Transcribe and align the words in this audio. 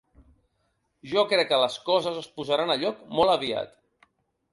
Jo 1.11 1.23
crec 1.33 1.49
que 1.51 1.59
les 1.63 1.75
coses 1.89 2.17
es 2.21 2.29
posaran 2.39 2.73
a 2.73 2.79
lloc 2.85 3.05
molt 3.21 3.35
aviat. 3.35 3.77